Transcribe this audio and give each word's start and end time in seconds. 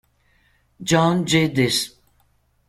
John 0.81 1.25
Geddes 1.29 1.77